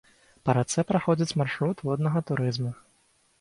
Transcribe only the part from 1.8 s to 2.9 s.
воднага турызму.